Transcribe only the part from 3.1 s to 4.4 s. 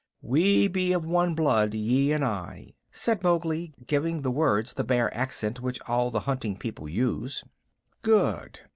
Mowgli, giving the